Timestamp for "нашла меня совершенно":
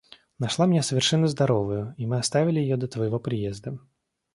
0.39-1.27